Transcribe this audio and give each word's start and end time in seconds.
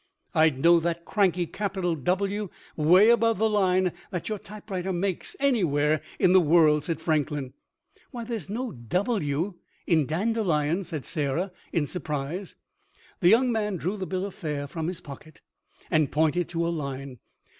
"I'd 0.33 0.57
know 0.57 0.79
that 0.79 1.05
cranky 1.05 1.45
capital 1.45 1.93
W 1.95 2.49
way 2.75 3.11
above 3.11 3.37
the 3.37 3.47
line 3.47 3.91
that 4.09 4.29
your 4.29 4.39
typewriter 4.39 4.91
makes 4.91 5.35
anywhere 5.39 6.01
in 6.17 6.33
the 6.33 6.39
world," 6.41 6.85
said 6.85 6.99
Franklin. 6.99 7.53
"Why, 8.09 8.23
there's 8.23 8.49
no 8.49 8.71
W 8.71 9.53
in 9.85 10.07
dandelions," 10.07 10.87
said 10.87 11.05
Sarah, 11.05 11.51
in 11.71 11.85
surprise. 11.85 12.55
The 13.19 13.29
young 13.29 13.51
man 13.51 13.77
drew 13.77 13.95
the 13.95 14.07
bill 14.07 14.25
of 14.25 14.33
fare 14.33 14.65
from 14.65 14.87
his 14.87 15.01
pocket, 15.01 15.41
and 15.91 16.11
pointed 16.11 16.49
to 16.49 16.65
a 16.65 16.69
line. 16.69 17.19